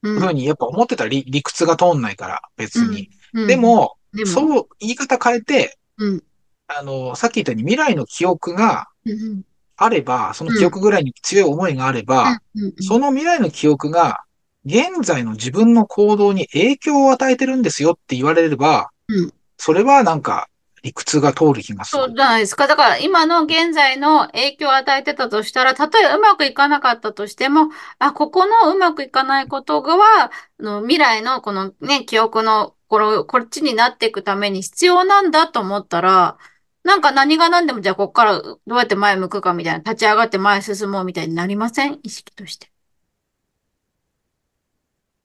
[0.02, 3.10] うん、ふうにやっぱ思ってたら理、理屈が通んないから、うん、別に。
[3.34, 3.46] うん。
[3.46, 6.22] でも、でも、そう、言い方変えて、うん、
[6.68, 9.42] あの、さっき言ったように未来の記憶がうん、
[9.76, 12.38] あれば、その記うん、憶ぐらいに強い思いがあれば、
[12.80, 14.20] その未来の記憶が
[14.64, 19.32] 現在の自分の行動に影響を与えてるんですよって言われれば、うん。
[19.58, 20.48] それはなんか
[20.82, 22.14] 理屈が通る気がすそうる。
[22.14, 22.66] じゃないですか。
[22.66, 36.38] だから今の現在の影響を与えてたとしたら、例えばうまくいかなかったとしても、あ、ここのうまくいかないことがは、あの未来のこのね、記憶のこれ、こっちになっていくために必要なんだと思ったら、
[36.86, 41.98] なんか何が何でもじゃあここからどうやって前向くかみたいな、立ち上がって前進もうみたいになりません？
[42.04, 42.70] 意識として。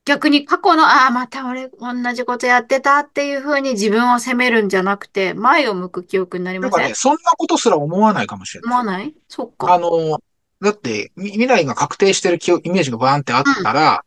[0.05, 6.71] 逆に過去の、ああ、また俺同じことやってたっていうふうに自分を責めるんじゃなくて、前を向く記憶になりません？
[6.71, 8.69] なんかね、そんなことすら思わないかもしれない。
[8.69, 9.13] 思わない？
[9.27, 9.71] そっか。
[9.71, 10.19] あの、
[10.59, 14.03] だって、み未来が確定してるイメージがバーンってあったら。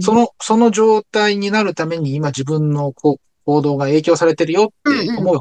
[0.00, 5.40] その、その状態になるために今自分のこう行動が影響されてるよって思う。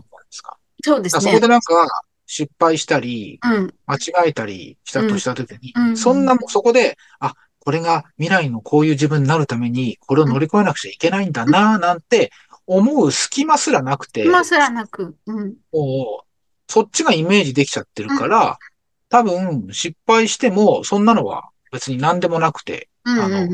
[0.87, 1.47] そうですねそこで。
[1.47, 1.87] なんか
[2.25, 3.73] 失敗したり、うん。
[3.85, 12.31] 間違えたりしたとしたときに、うんうんそんなも、そこで、あ、これが未来のこういう自分になるために、これを乗り越えなくちゃいけないんだな、なんて
[12.65, 15.15] 思う隙間すらなくて、今すらなく。
[15.25, 15.55] うん。
[15.71, 18.57] もう、そっちがイメージできちゃってるから、
[19.09, 23.47] 多分失敗しても、そんなのは別に何でもなくて、うんあの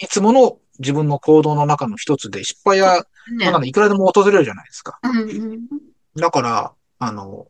[0.00, 2.94] いつもの自分の行動の中の一つで失敗や、
[3.32, 3.36] ん。
[3.36, 5.00] ねそんなのいくらでも訪れるじゃないですか。
[6.18, 7.48] だから、あの、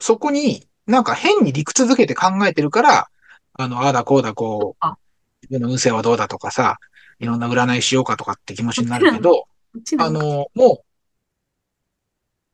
[0.00, 3.08] そこになんか変に理屈づけて考えてるから、
[3.54, 4.90] あの、ああだこうだこあ。
[4.90, 4.96] う、
[5.42, 6.78] 自分の運勢はどうだとかさ、
[7.18, 9.48] いろんな占いしようかとかって気持ちになるけど、
[9.98, 10.84] あの、もう、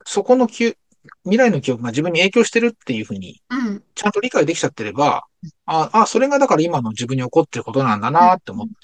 [0.05, 0.77] そこのきゅ
[1.25, 3.83] 未来の記憶が自分に影響してるっていうふうに、うん。
[3.95, 5.25] ちゃんと理解できちゃってれば、
[5.67, 8.75] あ、あ、それがだから今の自分に起こってることなんだなって思って、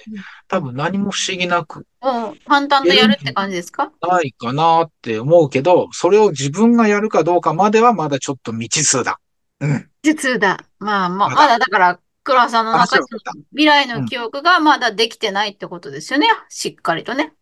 [0.49, 3.93] 多分何も不思議なくもう淡々とやるって感じですか？
[4.03, 9.21] ないかなって思うけど、それを自分がやるかどうかまではまだちょっと未知数だ。
[9.61, 9.91] うん。
[10.03, 10.61] 実だ。
[10.79, 16.27] まあ、まあ、まだまだだから、黒さんの中に話はまだ未来の記憶がまだできてないってことですよね。
[16.49, 17.33] しっかりとね。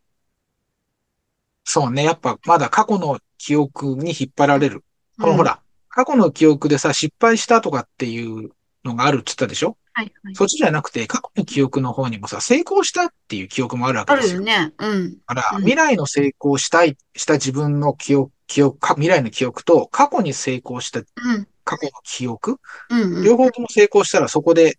[1.64, 2.04] そうね。
[2.04, 4.84] やっぱまだ過去の記憶に引っ張られる。
[5.18, 8.50] このうんほら、過去の記憶でさ、失敗したとかっていう
[8.84, 9.76] のがあるって言ったでしょ？
[9.92, 10.34] はいはい。
[10.34, 14.40] そっちじゃなくて、過去の記憶の方にもさ、成功したっていう記憶もあるわけあですよ。
[14.40, 14.72] るよね。
[14.78, 15.12] うん。
[15.26, 21.48] だから、うん未来の成功したい、した自分の記憶、記憶、か未来の記憶と過去に成功したうん。
[21.64, 23.24] 過去の記憶、うんうん。
[23.24, 24.78] 両方とも成功したらそこで、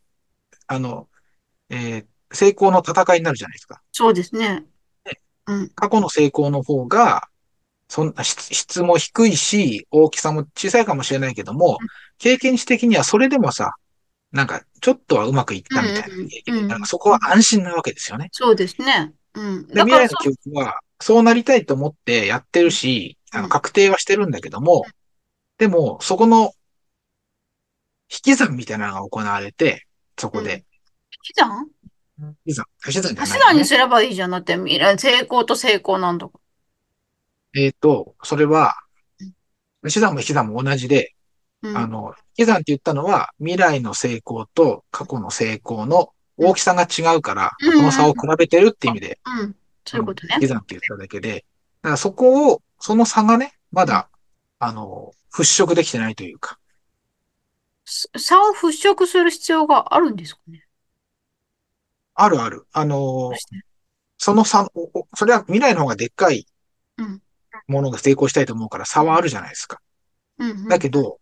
[0.68, 1.08] あの、
[1.70, 3.82] えー成功の戦いになるじゃないですか。
[3.94, 4.66] そうですね。
[5.46, 5.70] うん。
[5.70, 7.30] 過去の成功の方が、
[7.88, 11.78] そんな質質も低いし、大きさも小さいかもしれないけども、
[12.18, 13.74] 経験値的にはそれでもさ、
[14.32, 16.68] なんか、ちょっとはうまくいったみたいな経験うんうんうん。
[16.68, 18.28] だからそこは安心なわけですよね。
[18.34, 19.14] そうですね。
[19.34, 19.68] うん。
[19.68, 23.40] で未来の記憶は、そうなりたいと思ってやってるし、うん。
[23.40, 24.86] あの確定はしてるんだけども、
[25.58, 26.52] でも、そこの、
[28.12, 30.66] 引き算みたいなのが行われて、そこで、
[31.30, 31.68] 引き算？
[32.20, 33.50] 引き算、足し算じゃ足しないよね。
[33.52, 34.32] 算にすればいいじゃん。
[34.32, 36.34] だって未来、成功と成功なんだか
[37.58, 38.76] えっ、と、それは、
[39.84, 41.16] 足し算も引き算も同じで、
[41.64, 41.70] ら。
[41.72, 41.78] うん。
[41.78, 49.56] あの、引き算って言ったのは、未来の成功と過去の成功の大きさが違うから、うんその差を比べてるって意味で、うん。
[49.86, 50.42] そういうことね引。
[50.42, 51.46] き算って言っただけで、
[51.82, 54.10] だからそこを、その差がね、まだ、
[54.60, 56.60] あの、払拭できてないというか、
[57.86, 60.68] す差を払拭する必要があるんですかね？
[62.16, 62.68] あるある。
[62.74, 63.32] あの
[64.18, 64.68] その差、
[65.16, 66.46] それは未来の方がでっかいうん
[67.68, 69.80] ものが成功したいと思うから差はあるじゃないですか。
[70.40, 70.68] うんうん。
[70.68, 71.20] だけど、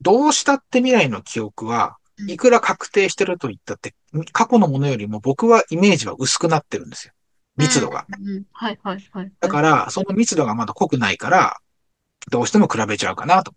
[0.00, 3.92] どうしたって未来の記憶は、うんいくら確定してると言ったって、
[4.30, 7.12] 過去のものよりも僕はイメージは薄くなってるんですよ。
[7.56, 8.06] 密度が。
[8.20, 8.28] うん。
[8.28, 9.32] うんはいはいはい。
[9.40, 11.56] だから、その密度がまだ濃くないから、
[12.30, 13.52] どうしても比べちゃうかなと。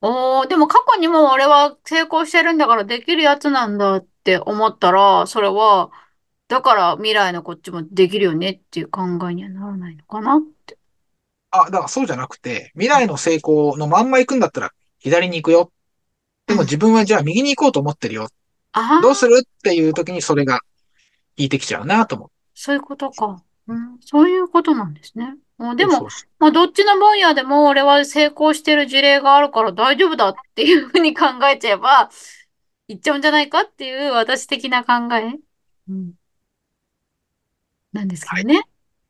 [0.00, 5.90] おー、でも過去にも俺は成功してるんだからできるやつなんだって思ったら、それは、
[6.48, 10.75] だから未来のこっちもできるよねっていう考えにはならないのかなって。
[11.62, 15.72] あ、だからそうじゃなくて、未来の成功のまんま行くんだったら左に行くよ。
[16.46, 18.28] でも自分はじゃあ右に行こうと思ってるよ。
[19.02, 20.64] どうするっていう時にそれが効
[21.38, 23.42] いてきちゃうなと思そういうことか。
[23.68, 25.34] うん、そういうことなんですね。
[25.58, 25.76] もうう。
[25.76, 32.10] でも、まあ、どっちの分野でも俺は成功してる事例があるから大丈夫だっていうふうに考えちゃえば、
[32.88, 35.36] いっちゃうんじゃないかっていう私的な考え、
[35.88, 36.12] うん、
[37.92, 38.62] なんですけどね。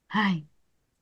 [0.09, 0.47] はい。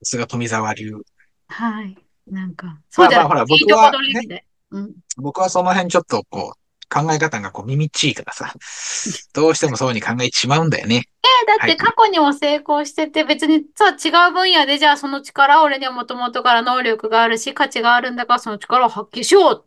[0.03, 1.03] さすが富澤流。
[1.49, 1.97] はい。
[2.27, 4.45] なんか、そうじゃないで。
[4.71, 4.93] うん。
[5.17, 8.53] 僕はその辺ちょっとこう、考え方がこう耳っちいからさ、
[9.35, 11.09] どうしてもそうに考えてしまうんだよね。
[11.47, 19.65] だっはいて過去にも成功してて、別にさ、違う分野でじゃあその力、俺にはもともとから能力があるし、価値があるんだからその力を発揮しよう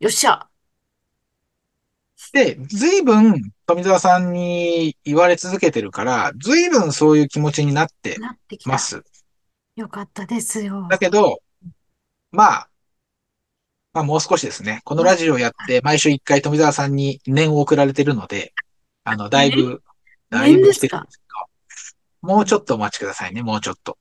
[0.00, 0.48] よっしゃ
[2.32, 8.18] で、随分富澤さんに言われ続けてるから、随分そういう気持ちになって。
[8.64, 9.02] ます。
[9.76, 10.86] よかったですよ。
[10.88, 11.38] だけど、
[12.30, 12.68] まあ、
[13.92, 14.80] まあもう少しですね。
[14.84, 18.52] このまあ、ラジオやって毎週一回富澤さんに念を送られてるので、
[19.04, 19.82] あの、だいね、ぶ、
[20.30, 21.24] だいぶ来てるん年ですけ
[22.22, 23.98] ど、もうちょっとお待ちくださいね、もうちょっと。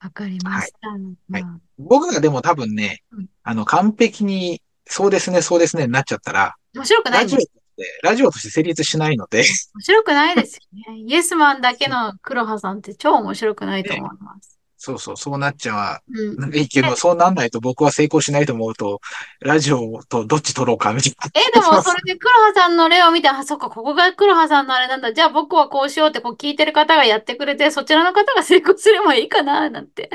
[0.00, 0.66] わかりまはい。
[0.66, 0.88] した。
[0.88, 1.00] はい。
[1.28, 7.64] まあ、僕がでも多分ね、うんあの、完璧に、そうですね、そうですね、になっちゃったら、面白くないラジオとしんです。
[7.76, 10.98] て、ラジオとして成立しないので、面白くないですよね。
[11.06, 14.53] イエスマンだけの黒羽さんって超面白くないとね、思います。
[14.84, 16.54] そうそう、そうなっちゃうん。
[16.54, 19.00] いいけど、え、そうなんないと僕は成功しないと思うと、
[19.40, 21.60] ラジオとどっち取ろうか、みたいなえ、で。
[21.60, 25.12] も それで黒羽さんの例を見て、あ、そっか、ここが黒羽さんのあれなんだ。
[25.12, 30.10] じゃあ僕はこうしようってこう聞いてる方がやってくれて、そちらの方が成功すればいいかな、なんて。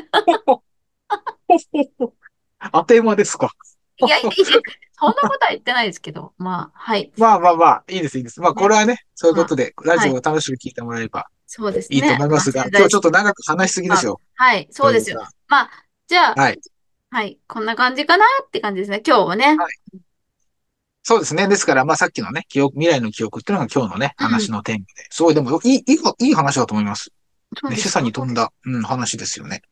[2.72, 3.52] 当て馬ですか。
[3.98, 4.32] いやいや
[4.94, 7.12] そんなことは言ってないですけど、まあ、はい。
[7.18, 8.40] まあまあまあ、いいです、いいです。
[8.42, 10.24] まあ、こね、れはね、そういうまあ、ことで、ラジオをはい。
[10.24, 12.68] 楽しく聞いてもらえればそうですいいと思いますが。
[12.72, 14.22] 今日ちょっと長く話しすぎですあ、よ。
[14.36, 15.28] はい、そうですよ。
[15.48, 15.72] まあ、
[16.08, 16.40] じゃん。
[16.40, 16.60] あ、はい。
[17.10, 19.02] はい、こんな感じかなって感じですね。
[19.04, 19.58] 今日はね。
[19.58, 20.00] はい
[21.02, 21.48] そうですね。
[21.48, 24.28] ですから、まあさっきのね、記憶、未来の記憶っていうのが今日のね、うん。
[24.28, 24.86] 話のテーマで。
[25.10, 27.10] すごい、でも、いい、いい、いい話だと思います。
[27.68, 29.64] ね、示唆に富んだ、うん、話ですよね。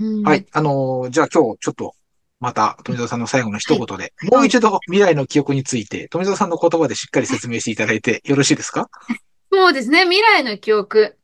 [0.00, 0.22] うん。
[0.24, 0.46] はい。
[0.50, 1.94] あのーじゃあ今日、ちょっと、
[2.40, 3.60] また、富澤さんの最後のはい。
[3.60, 4.42] 一言で、もそうです。
[4.42, 8.88] う一度未来の記憶について、富澤さんの言葉でしっかり説明していただいてよろしいですか？
[9.52, 10.04] そうですね。
[10.04, 11.18] 未来の記憶。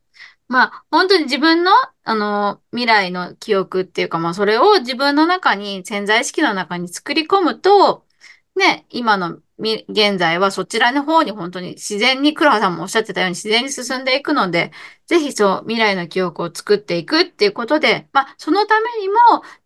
[0.48, 1.72] まあ、本当に自分の、
[2.04, 8.06] あの、未来の記憶っていうか、まあ、それを自分の中に、潜在意識の中に作り込むと、
[8.54, 14.70] ね、今の、現在はそちらの方に本当に自然に、黒羽さんもおっしゃってたように自然に進んでいくので、
[15.06, 19.14] ぜひそう、未来の記憶を作っていくっていうことで、まあ、そのためにも、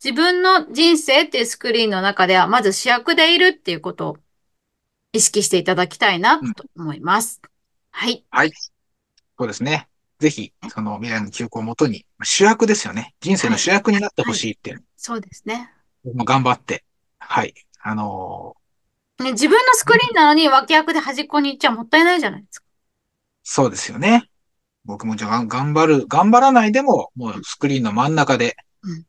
[0.02, 4.16] 自分の人生っていうスクリーンの中では、まず主役でいるっていうことを
[5.12, 6.38] 意識していただきたいな。
[6.54, 7.42] と思います。
[7.90, 8.24] はい。
[8.30, 8.52] はい。
[9.38, 9.89] そうですね。
[10.20, 13.14] ぜひ、その未来の記憶をもとに、主役ですよね。
[13.20, 13.60] 人生のはい。
[13.60, 14.38] 主役になってほはい。
[14.38, 15.72] しいっていう、そうですね。
[16.04, 16.84] 頑張って、
[17.18, 17.54] はい。
[17.82, 18.54] あの
[19.18, 22.66] ね、自分のスクリーンなのに脇役で端っこに行っちゃもったいないじゃないですか。
[23.42, 24.30] そうですよね。
[24.84, 29.04] 僕もじゃあ頑張る、頑張らないでも、もうスクリーンの真ん中で、うん。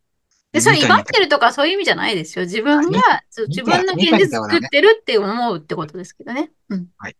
[0.52, 1.04] で、それ威張っ。
[1.04, 2.45] てるとかそういう意味じゃないですよ。
[2.45, 3.02] 自分が、
[3.47, 4.12] 自分の現。
[4.17, 6.52] 実作ってるって思うってことですけどね。
[6.69, 6.88] うん。
[6.97, 7.15] はい。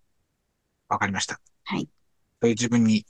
[0.90, 1.40] わかりました。
[1.64, 1.88] はい。
[2.42, 3.06] そういう自分に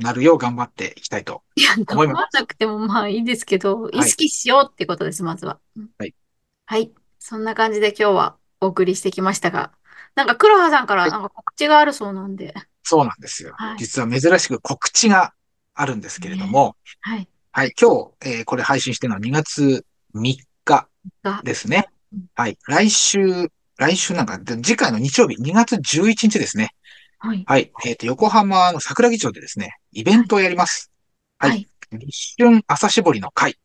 [0.00, 2.24] なるよう頑張っていきたいといや、頑張ん思います。
[2.32, 4.16] なくてもまあいいですけど、意はい。
[4.16, 5.60] 識しようってことです、まずは。
[5.76, 6.14] うんはい。
[6.66, 6.94] はい。
[7.18, 9.76] そんな感じで今日はお送りしてきましたが、
[10.14, 11.12] なんか黒羽さんからはい。
[11.12, 12.54] なんか告知があるそうなんで。
[12.82, 13.54] そうなんですよ。
[13.56, 13.78] はい。
[13.78, 15.32] 実は珍しく告知が
[15.74, 16.46] あるんですけれどね。
[16.46, 17.28] も、はい。
[17.52, 17.72] はい。
[17.80, 19.84] 今日、えーこれ配信してるのは2月
[20.14, 20.88] 3日
[21.22, 21.86] が、ですね。
[22.12, 22.58] うんはい。
[22.68, 26.70] 来週、来週なんか、で次回の日曜日、2月11日ですね。
[27.20, 27.44] はい。
[27.46, 27.72] はい。
[27.86, 30.20] えっと、横浜の桜木町でですね、イベはい。
[30.20, 30.90] ントをやります。
[31.38, 31.50] はい。
[31.50, 31.68] はい。
[31.92, 33.56] 立春朝絞りの会。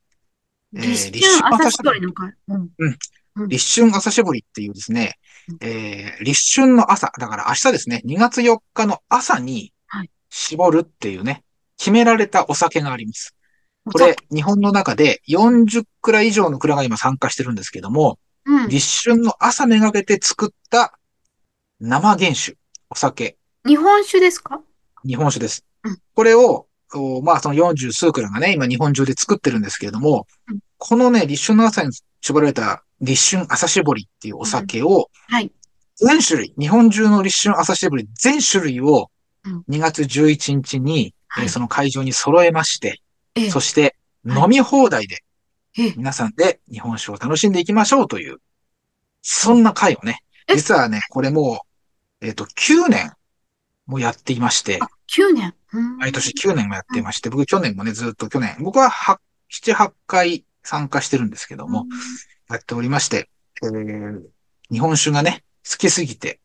[0.75, 2.01] えー立春朝朝絞り。
[2.01, 2.33] の会。
[2.49, 2.69] うん。
[2.77, 2.97] うん。
[3.37, 3.47] うん。
[3.49, 10.09] 立春朝絞りっていうですね、うんえー立春の朝、だから明日ですね、2月4日の朝にはい。
[10.29, 11.43] 絞るっていうね、
[11.77, 13.35] 決められたお酒があります。
[13.85, 14.15] これ。
[14.31, 18.67] 日本の中で40蔵以上の蔵が今参加してるんですけども、うん。
[18.67, 20.97] 立春の朝めがけて作った
[21.79, 22.57] 生原酒、
[22.89, 24.61] お酒、日本酒ですか？
[25.05, 25.65] 日本酒です。
[25.83, 25.97] うん。
[26.13, 30.59] これを、おまあその40数蔵がね、今日本中で作ってるんですけれども、うん。
[30.77, 34.45] このね、立春の朝に絞られた立春朝絞りっていうおうん。
[34.45, 35.51] 酒を、はい。
[35.95, 39.09] 全種類、日本中の立春朝絞り全種類を
[39.43, 39.63] うん。
[39.69, 41.45] 2月11日に、えはい。
[41.47, 43.01] ーその会場に揃えまして、
[43.35, 43.49] ええ。
[43.49, 44.43] そしてはい。
[44.43, 45.23] 飲み放題で
[45.77, 45.93] ええ。
[45.97, 48.37] 皆さんで日本酒を楽しんでいきましょうという、
[49.21, 51.61] そおんな会をね、え、実はね、これも
[52.21, 53.11] う、えっと、9年
[53.85, 55.55] もやっていましあ、て、9年。
[55.73, 56.33] うー毎年ん。
[56.33, 56.95] 9年もやっうん。
[56.95, 59.19] ていまして、僕去年もね、ずっと去年、僕は8、
[59.49, 61.89] 7、8回参加してるんですけども、うん。
[62.49, 63.29] やっておりまして、
[63.63, 64.21] えー
[64.71, 66.39] 日本酒がね、好きすぎて、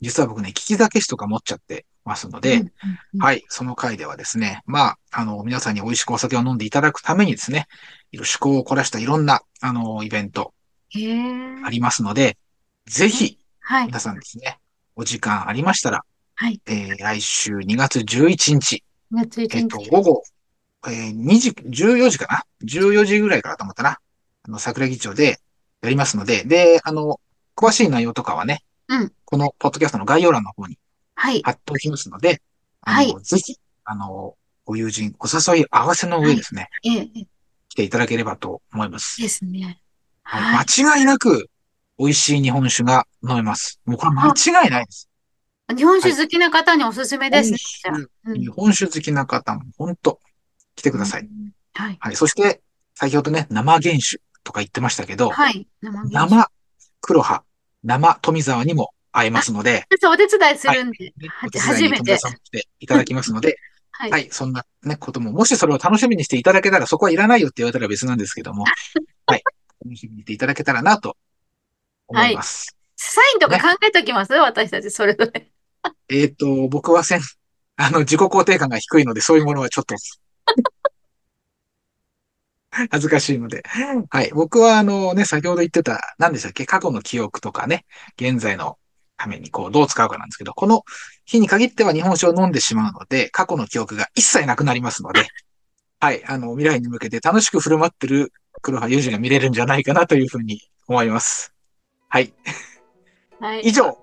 [0.00, 2.72] 実は僕ね、利き酒師とか持っちゃってますので、うん。
[3.14, 3.22] うん。
[3.22, 7.66] はい、その回ではですね、まあ、あの、皆さんに美味しくお酒を飲んでいただくためにですね、
[8.12, 10.54] いろ趣向を凝らしたいろんな、あの、イベント。
[11.64, 12.38] ありますので、
[12.86, 13.86] ぜえ、ひ、はい。
[13.86, 14.58] 皆さんですね、
[14.94, 16.04] お時間ありましたら、
[16.36, 16.60] はい。
[16.66, 19.90] えー来週2月11日、2月1えっと、日。
[19.90, 20.22] 午後、
[20.86, 23.98] えー2時、14時かな ?14 時ぐらいからと思ったな。
[24.44, 25.40] あの、桜木町で
[25.82, 27.20] やりますので、で、あの、
[27.56, 29.12] 詳しい内容とかはね、うん。
[29.24, 30.78] このポッドキャストの概要欄の方に
[31.14, 31.42] はい。
[31.42, 32.42] 貼っておきますので、
[32.82, 33.14] あはい。
[33.14, 36.30] の、ぜひ、あの、ご友人、お誘い合わせのはい。
[36.30, 37.26] 上ですね、ええ、え
[37.68, 39.20] 来ていただければと思います。
[39.22, 39.80] ですね。
[40.22, 40.42] はい。
[40.42, 40.66] はい。
[40.66, 41.48] 間違いなく、
[41.98, 43.80] 美味しい日本酒が飲めます。
[43.84, 44.34] もうこれ間あ、
[44.64, 45.08] 違いないです。
[45.74, 46.12] 日本はい。
[46.12, 47.58] 酒好きな方におすすめですね。
[47.84, 48.32] 本酒、じゃあ。
[48.32, 48.40] うん。
[48.40, 50.20] 日本酒好きな方も、本当
[50.76, 51.00] 来てくうん。
[51.00, 51.28] ださい。
[51.74, 51.96] はい。
[52.00, 52.16] はい。
[52.16, 52.62] そして、
[52.94, 55.66] 先ほどね、生原種とか言ってましたけど、はい。
[55.82, 56.50] 生
[57.00, 57.42] 黒羽、
[57.82, 62.18] 生富沢にも会えますので、お手伝いすはいるんで、ねはい初めて。
[62.52, 63.56] ていただきますので、
[63.92, 64.10] はい。
[64.10, 68.64] はい、そんなね、ことも、もしそれを楽しみにしていただけたら、そこはいらないよって言われたら別なんですけども、
[69.26, 69.42] はい、
[69.84, 71.16] 楽しみにしていただけたらなと
[72.08, 72.76] 思います。
[72.96, 75.50] サインとか考えておきます、私たちそれぞれ。
[76.08, 77.20] えっ、と、僕はせん、
[77.76, 79.94] あの、自己肯定感が低いので、そういうものはちょっと、
[82.90, 83.62] 恥ずかしいので。
[84.10, 84.30] はい。
[84.34, 87.86] 僕は、あのね、先ほど言ってた、何でしたっけ過去の記憶とかね、
[88.18, 88.78] 現在の
[89.16, 90.82] ためにこう、どう使うかなんですけど、この
[91.24, 95.26] 日に限っては日本酒を飲んでしまうので、過去の記憶が一切なくなりますので、
[96.00, 96.22] はい。
[96.26, 101.54] あの、未来に向けて楽しく振る舞ってる黒羽裕二が見れるんじゃないかなというふうに思います。
[102.08, 102.34] はい。
[103.40, 103.60] はい。
[103.62, 103.96] 以上、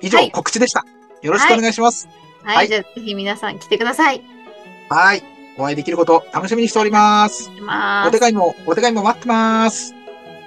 [0.00, 0.84] 以上、はい告知でした。
[1.22, 2.08] よろしくお願いします。
[2.42, 2.56] はい。
[2.56, 4.22] はいじゃあ、ぜひ皆さん来てください。
[4.88, 5.22] はい。
[5.58, 7.50] お会いできること楽しみにしております。
[7.56, 8.08] います。
[8.08, 9.94] お手紙も、お手紙も待ってます。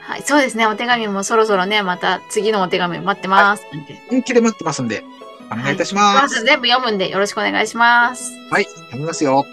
[0.02, 0.24] はい。
[0.24, 0.66] そうですね。
[0.66, 3.64] お手紙もそろそろね、また次のお手紙待ってます。
[3.72, 5.04] なんて本気で待ってますんで、
[5.52, 6.44] お願いいたします。
[6.44, 8.32] 全部読むんでよろしくお願いします。
[8.50, 9.46] はい、読みますよ。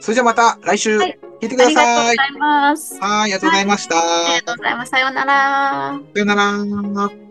[0.00, 2.16] それじゃあまた来週、はい聞いてくだありがとうさい。
[2.16, 2.98] ございます。
[3.00, 3.96] はい、ありがとうございました。
[3.96, 4.90] ありがとうございます。
[4.90, 6.00] さようなら。
[6.14, 7.27] さよなら。